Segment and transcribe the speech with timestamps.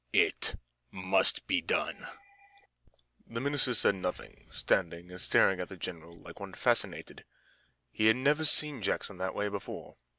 [0.13, 0.55] It
[0.89, 2.07] must be done."
[3.27, 7.23] The minister said nothing, standing and staring at the general like one fascinated.
[7.91, 9.97] He had never seen Jackson that way before.